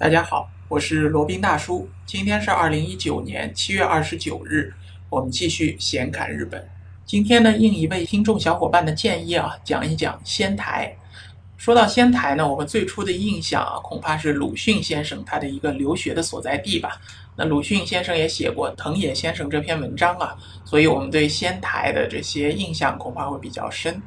[0.00, 1.86] 大家好，我是罗宾大叔。
[2.06, 4.72] 今天是二零一九年七月二十九日，
[5.10, 6.66] 我们继续闲侃日本。
[7.04, 10.96] 今天呢，应一位听众小伙伴的建议啊，讲一讲仙台。
[11.58, 16.98] 说到仙台呢，我们最初的印象啊，恐怕是鲁迅先生他的一个留学的所在地吧。
[17.36, 24.00] 那鲁迅先生也写过藤野先生这篇文章啊，所以我们对仙台的这些印象恐怕会比较深。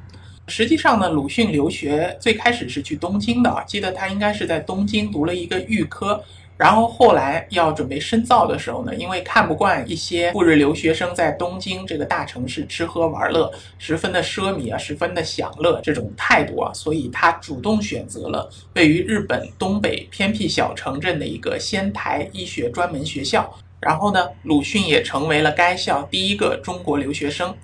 [0.48, 6.22] 实际上呢，鲁迅留学最开始是去东京的，记得他应该是在东京读了一个预科，
[6.58, 13.50] 然后后来要准备深造的时候呢，因为看不惯一些赴日留学生在东京这个大城市吃喝玩乐，
[13.80, 23.50] 十分的奢靡啊，十分的享乐这种态度啊，所以他主动选择了位于日本东北偏僻小城镇的一个仙台医学专门学校，
[23.80, 27.56] 然后呢，鲁迅也成为了该校第一个中国留学生。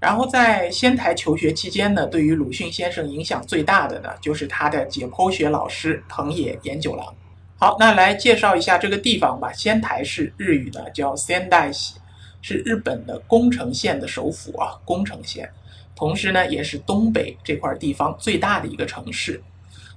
[0.00, 7.14] 然后在仙台求学期间呢，对于鲁迅先生影响最大的呢，就是他的解剖学老师藤野研九郎。
[7.56, 9.52] 好，那来介绍一下这个地方吧。
[9.52, 11.94] 仙台是日语的叫仙台市
[12.40, 15.50] 是日本的宫城县的首府啊，宫城县。
[15.96, 19.42] 同时呢，也是东北这块地方最大的一个城市。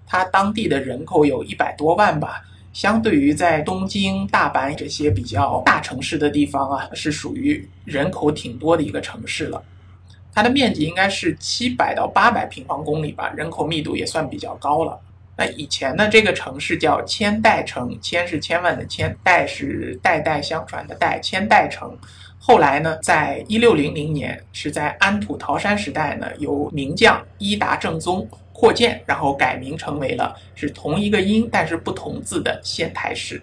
[0.07, 9.63] 它当地的人口有一百多万吧，相对于在东京、大阪这些比较大城市的地方啊，是属于人口挺多的一个城市了。
[10.33, 14.99] 它的面积应该是七百到八百平方公里吧，人口密度也算比较高了。
[15.37, 21.97] 那以前呢，这个城市叫千代城，千是千万的千，代是代代相传的代，千代城。
[22.37, 33.41] 后来呢，在一六零零年，是在安土桃山时代呢，由名将伊达正宗扩建，然后改名成为了是同一个音但是不同字的仙台市。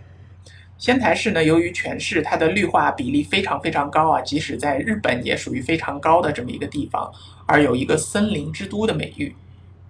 [0.78, 7.12] 仙台市呢，由于全市它的绿化比例非常非常高啊，即使在日本也属于非常高的这么一个地方，
[7.46, 9.34] 而有一个森林之都的美誉。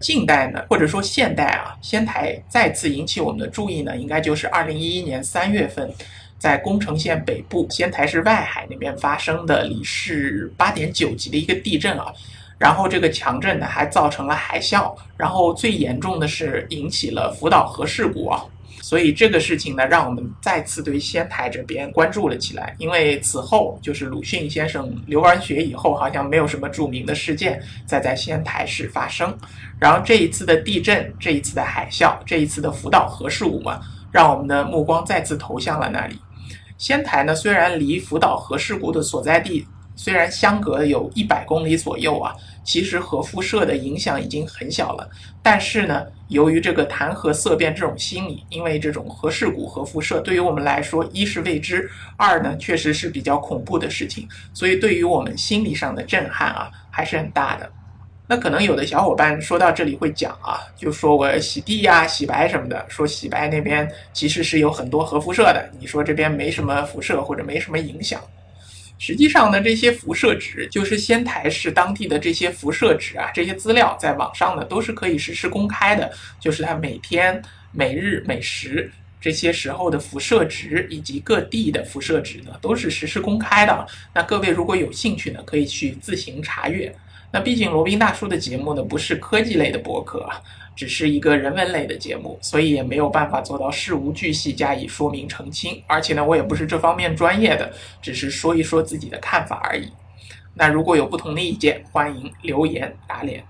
[0.01, 5.93] 近代呢，或者说现代啊，仙台再次引起我们的注意呢，应该就是二零一一年三月份，
[6.39, 12.11] 在宫城县北部仙台市外海那边发生的里氏八点九级的一个地震啊，
[12.59, 18.43] 然后这个强震呢还造成了海啸，然后最严重的是引起了福岛核事故啊。
[18.81, 22.75] 所以这个事情呢，让我们再次对仙台这边关注了起来。
[22.79, 29.37] 因为此后就是鲁迅先生留完学以后，好像没有什么著名的事件再在仙台市发生。
[29.79, 33.81] 然后这一次的地震，这一次的海啸，这一次的福岛核事故嘛，
[34.11, 36.19] 让我们的目光再次投向了那里。
[36.77, 39.67] 仙台呢，虽然离福岛核事故的所在地。
[39.99, 42.33] 虽然相隔有一百公里左右啊，
[42.63, 45.11] 其实核辐射的影响已经很小了。
[45.43, 57.69] 但是呢，由于这个谈核色变这种心理，因为这种核事故、核辐射对于我们来说，一是未知，二呢确实是比较恐怖的事情，所以对于我们心理上的震撼啊还是很大的。
[58.29, 68.21] 那可能有的小伙伴说到这里会讲啊，就说我洗地呀、洗白什么的，说洗白那边其实是有很多核辐射的，你说这边没什么辐射或者没什么影响。
[68.99, 83.87] 实际上呢，这些辐射值就是仙台市当地的这些辐射值啊，这些资料在网上呢都是可以实时公开的，就是它每天、每日、每时这些时候的辐射值以及各地的辐射值呢都是实时公开的。
[84.13, 86.93] 那各位如果有兴趣呢，可以去自行查阅。
[87.31, 90.29] 那毕竟罗宾大叔的节目呢不是科技类的博客。
[90.79, 95.83] 只是一个人文类的节目，所以也没有办法做到事无巨细加以说明澄清。
[95.89, 97.69] 而且呢，我也不是这方面专业的，
[98.01, 99.89] 只是说一说自己的看法而已。
[100.55, 103.43] 那如果有不同的意见，欢迎留言打脸。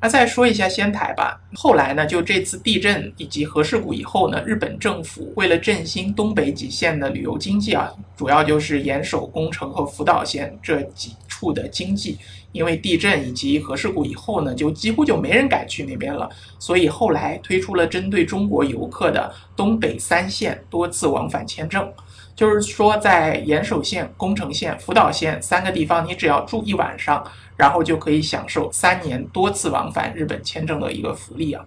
[0.00, 1.38] 那再说一下仙台吧。
[1.54, 12.16] 后来呢，就这次地震以及核事故以后呢，日本政府为了振兴东北几县的旅游经济啊，主要就是严守宫城和福岛县这几处的经济。
[12.52, 21.90] 因为地震以及核事故以后呢，就几乎就没人敢去那边了，所以后来推出了针对中国游客的东北三县多次往返签证，
[22.36, 27.26] 就是说在岩手县、宫城县、福岛县三个地方，你只要住一晚上，
[27.56, 31.64] 然后就可以享受三年多次往返日本签证的一个福利啊，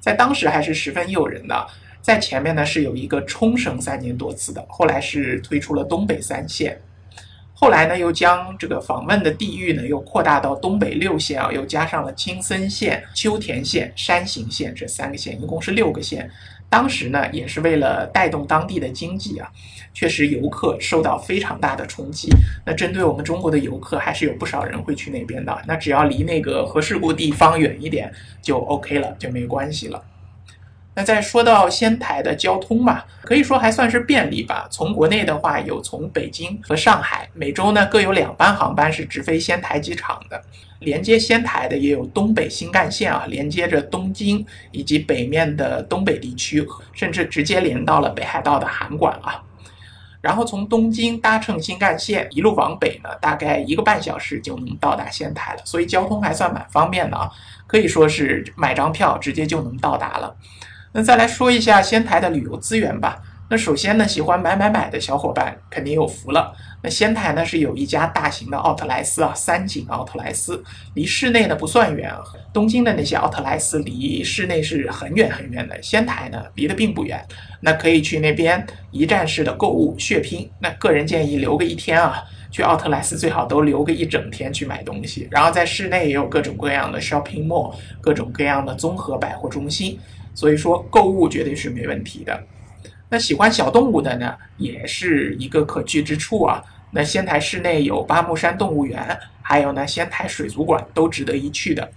[0.00, 1.66] 在当时还是十分诱人的。
[2.02, 6.76] 在前面呢是有一个冲绳三年多次的，后来是推出了东北三线。
[7.56, 16.28] 后来呢，又将这个访问的地域呢，又扩大到东北六县啊，又加上了青森县、秋田县、山形县这三个县，一共是六个县。
[16.68, 19.48] 当时呢，也是为了带动当地的经济啊，
[19.94, 22.28] 确实游客受到非常大的冲击。
[22.66, 25.56] 那针对我们中国的游客，还是有不少人会去那边的。
[25.68, 28.12] 那只要离那个核事故地方远一点，
[28.42, 30.02] 就 OK 了，就没关系了。
[30.96, 34.68] 那再说到仙台的交通嘛，可以说还算是便利吧。
[34.70, 40.40] 从国内的话，有从北京和上海每周呢各有两班航班是直飞仙台机场的，
[40.78, 49.42] 连接仙台的也有东北新干线啊，连接着东京以及北面的东北地区，甚至直接连到了北海道的函馆啊。
[50.20, 57.28] 然后从东京搭乘新干线一路往北呢，大概一个半小时就能到达仙台了，所以交通还算蛮方便的啊，
[57.66, 60.34] 可以说是买张票直接就能到达了。
[60.96, 63.20] 那再来说一下仙台的旅游资源吧。
[63.50, 66.52] 那首先呢，喜欢买买买的小伙伴肯定有福了。
[66.82, 70.62] 那仙台呢是有一家大型的奥特莱斯啊，三井奥特莱斯，
[70.94, 72.22] 离市内呢不算远啊。
[72.54, 77.22] 东京的那些奥特莱斯离市内是很远很远的，仙台呢离得并不远。
[77.60, 80.50] 那可以去那边一站式的购物血拼。
[80.58, 85.28] 那个人建议留个一天啊，去奥特莱斯最好都留个一整天去买东西。
[85.30, 89.98] 然后在市内也有各种各样的 shopping mall，各种各样的综合百货中心。
[90.34, 92.42] 所以说购物绝对是没问题的。
[93.08, 96.62] 那喜欢小动物的呢，也是一个可去之处啊。
[96.90, 101.88] 那仙台市内有八木山动物园，还有呢仙台水族馆，都值得一去的。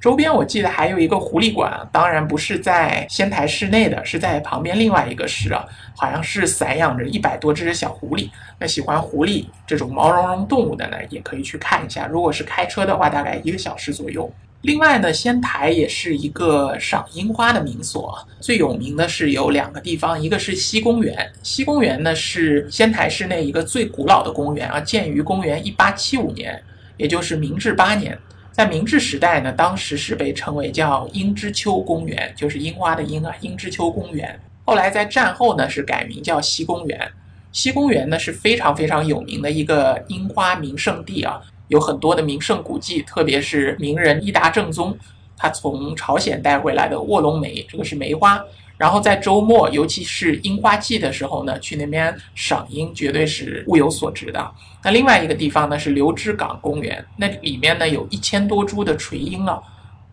[0.00, 5.64] 周边我记得还有一个狐狸馆，当然不是在仙台市内的，是在旁边另外一个市啊，
[5.96, 8.30] 好像是散养着一百多只小狐狸。
[8.58, 12.06] 那喜欢狐狸这种毛茸茸动物的呢，也可以去看一下。
[12.06, 14.32] 如果是开车的话，大概一个小时左右。
[14.62, 21.30] 另外呢，仙台也是一个赏樱花的名所，最有名的是有两个地方，一个是西公园。
[21.44, 26.60] 西公园呢是仙台市内一个最古老的公园啊，建于公元一八七五年，
[26.96, 28.18] 也就是明治八年。
[28.50, 34.40] 在明治时代呢，当时是被称为叫樱之丘公园，就是樱花的樱啊，樱之丘公园。
[34.64, 37.08] 后来在战后呢，是改名叫西公园。
[37.52, 41.40] 西公园呢是非常非常有名的一个樱花名胜地啊。
[41.68, 44.96] 有很多的名胜古迹，特别是名人伊达正宗，
[45.36, 48.42] 他从朝鲜带回来的卧龙梅，这个是梅花。
[48.76, 54.52] 然后在周末，尤其是樱花季的时候呢，去那边赏樱绝对是物有所值的。
[54.84, 59.60] 那另外一个地方呢是流之港公园，那里面呢有一千多株的垂樱啊，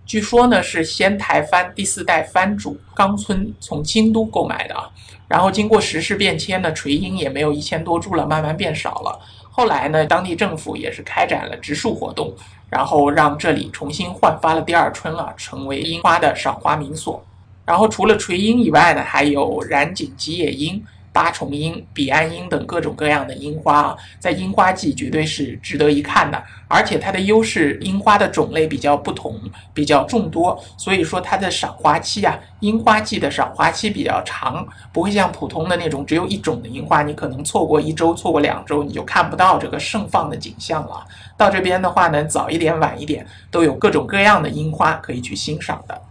[0.04, 4.90] 据说呢是仙台藩第四代藩主冈村从京都购买的啊。
[5.28, 9.20] 然后经过时事变迁呢，垂樱也没有一千多株了，慢慢变少了。
[9.58, 12.34] 后来呢，当地政府也是开展了植树活动，
[12.70, 17.24] 然后让这里重新焕发了第二春了，成为樱花的赏花名所。
[17.66, 20.84] 然后除了垂樱以外呢，还有染井吉野樱。
[21.16, 26.44] 八重樱、彼岸樱等各种各样的樱花啊，在樱花季绝对是值得一看的。
[26.68, 29.40] 而且它的优势，樱花的种类比较不同，
[29.74, 41.06] 比较众多，所以说它的赏花期啊，樱花季的赏花期比较长，不会像普通的那种只有一种的樱花，你可能错过一周、错过两周，你就看不到这个盛放的景象了。
[41.38, 46.02] 到这边的话呢，早一点、晚一点，都有各种各样的樱花可以去欣赏的。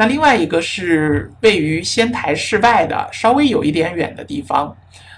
[0.00, 4.72] 那另外一个是位于仙台市外的稍微有一点远的地方，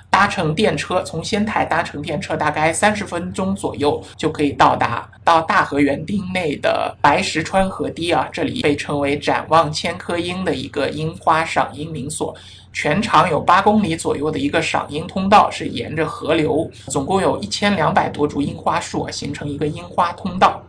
[0.09, 12.35] 搭乘电车从仙台搭乘电车大概三十分钟左右就可以到达到大河园町内的白石川河堤啊，这里被称为展望千棵樱的一个樱花赏樱名所，
[12.73, 20.63] 全长有八公里左右的一个赏樱通道，是沿着河流，总共有一千两百多株樱花树啊，形成一个樱花通道。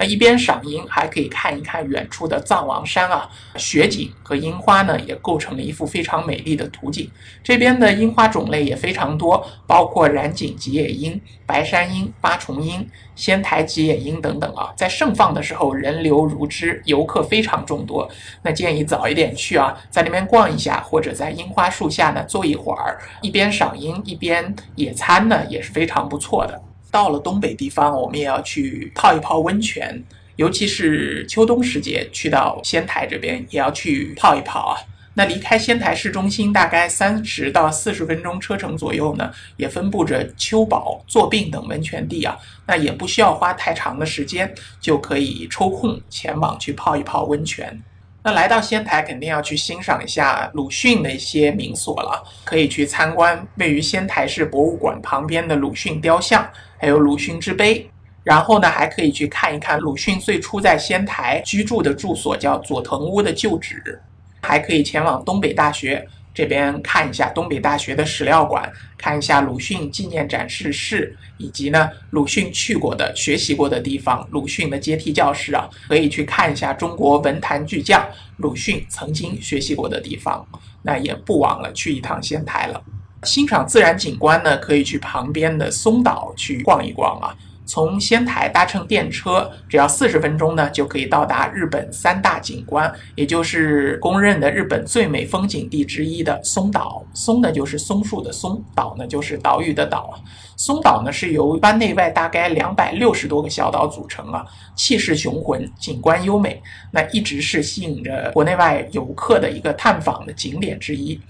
[0.00, 7.10] 那一边赏樱，还可以看一看远处的藏王山啊，雪景和樱花呢，也构成了一幅非常美丽的图景。
[7.44, 14.72] 这边的樱花种类也非常多，包括染井吉野樱、白山樱、八重樱、仙台吉野樱等等啊。
[14.74, 18.10] 在盛放的时候，人流如织，游客非常众多。
[18.40, 26.58] 那建议早一点去啊，在那边逛一下，或者在樱花树下呢坐一会儿，一边赏樱一边野餐呢，也是非常不错的。
[26.90, 30.02] 到了东北地方，我们也要去泡一泡温泉，
[30.36, 34.76] 尤其是秋冬时节，去到仙台这边也要去泡一泡啊。
[35.14, 42.38] 那离开仙台市中心大概三十到四十分钟车程左右呢，也分布着秋宝、坐病等温泉地啊。
[42.66, 47.82] 那也不需要花太长的时间，就可以抽空前往去泡一泡温泉。
[48.22, 56.48] 那来到仙台，肯定要去欣赏一下鲁迅的一些名所了，可以去参观位于仙台市博物馆旁边的鲁迅雕像，
[56.80, 57.88] 还有鲁迅之碑。
[58.24, 64.00] 然后呢，还可以去看一看鲁迅最初在仙台居住的住所，叫佐藤屋的旧址。
[64.42, 66.06] 还可以前往东北大学。
[66.32, 80.46] 这边看一下东北大学的史料馆，看一下鲁迅纪念展示室，以及呢鲁迅去过的、学习过的地方，鲁迅的阶梯教室啊，可以去看一下中国文坛巨匠鲁迅曾经学习过的地方。
[80.82, 82.80] 那也不枉了去一趟仙台了。
[83.24, 87.36] 欣赏自然景观呢，可以去旁边的松岛去逛一逛啊。
[87.66, 97.04] 从仙台搭乘电车，只要四十分钟呢，就可以到达日本三大景观，也就是公认的日本最美风景地之一的松岛。
[97.14, 100.20] 松呢就是松树的松，岛呢就是岛屿的岛。
[100.56, 106.60] 松岛呢是由湾内外大概两百六十多个小岛组成啊，气势雄浑，景观优美，
[106.90, 111.20] 那一直是吸引着国内外游客的一个探访的景点之一。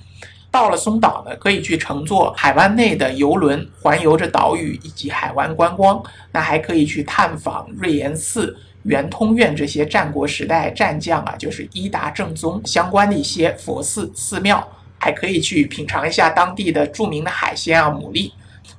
[0.50, 6.02] 到了松岛呢，可以去乘坐海湾内的游轮环游着岛屿以及海湾观光。
[6.33, 14.66] 那还可以去探访瑞岩寺、圆通院这些战国时代战将啊，就是伊达正宗相关的一些佛寺寺庙。
[15.02, 18.30] 还可以去品尝一下当地的著名的海鲜啊，牡蛎。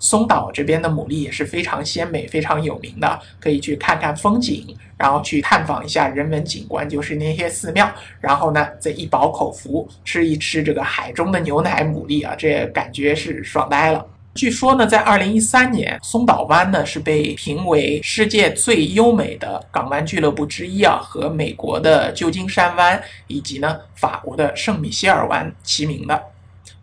[0.01, 7.89] 松岛这边的牡蛎也是非常鲜美、非常有名的，可以去看看风景，然后去探访一下人文景观，就是那些寺庙，
[8.20, 14.05] 然后呢再一饱口福，吃一吃这个海中的牛奶牡蛎啊，这感觉是爽呆了。
[14.34, 26.30] 据说呢，在二零一三年，松岛湾呢是被评为世界最优美的港湾俱乐部之一啊，和美国的旧金山湾以及呢法国的圣米歇尔湾齐名的。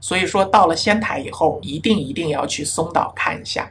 [0.00, 3.71] 所以说，到了仙台以后，一定一定要去松岛看一下。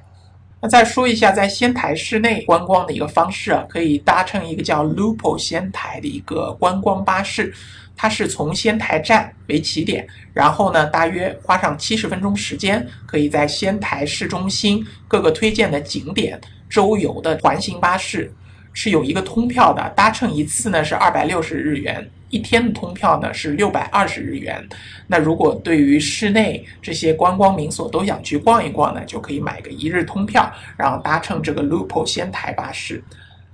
[0.60, 7.54] 那再说一下，在仙台市内观光的一个方式啊，可以搭乘一个叫 Lupo 仙台的一个观光巴士，
[7.96, 18.34] 它是从仙台站为起点，然后呢，大约花上七十分钟时间，可以在仙台市中心各个推荐的景点周游的环形巴士。
[18.80, 24.64] 是有一个通票的，搭乘一次呢是二百六十日元，一天的通票呢是六百二十日元。
[25.08, 33.04] 那如果对于市内这些观光名所都想去逛一逛呢，就可以买个一日通票，然后搭乘这个 Lupo 仙台巴士。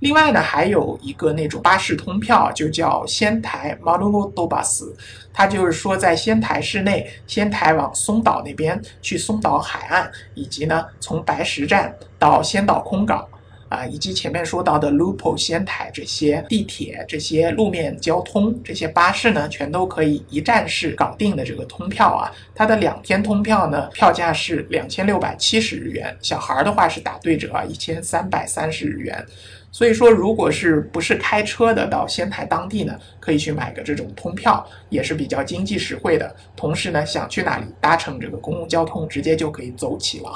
[0.00, 4.92] 另外呢，还有一个那种巴士通票，就叫仙台 Marumoto Bus，
[5.32, 13.26] 它就是说在仙台市内，仙台往松岛那边去松岛海岸，以及呢从白石站到仙岛空港。
[13.68, 22.30] 啊，以及前面说到的 Lupo 仙台这些地铁、这些路面交通、这些巴士呢，全都可以一站式搞定的这个通票啊。
[22.54, 29.24] 它的两天通票呢，票价是两千六百七十日元，小孩的话是打对折啊，一千三百三十日元。
[29.72, 36.32] 所以说，如果是不是开车的到仙台当地呢，可以去买个这种通票，也是比较经济实惠的。
[36.54, 40.30] 同时呢，想去哪里搭乘这个公共交通，直接就可以走起了。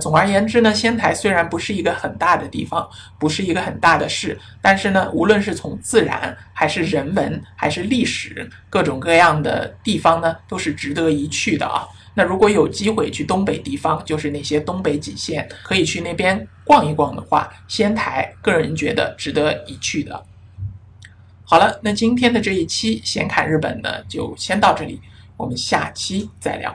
[0.00, 11.86] 总而言之呢，仙台虽然不是一个很大的地方，不是一个很大的市，但是呢，无论是从自然还是人文还是历史，各种各样的地方呢，都是值得一去的啊。
[12.16, 20.24] 那如果有机会去东北地方，就是那些东北几县，可以去那边逛一逛的话，仙台个人觉得值得一去的。
[21.44, 25.00] 好了，那今天的这一期闲侃日本呢，就先到这里，
[25.36, 26.74] 我们下期再聊。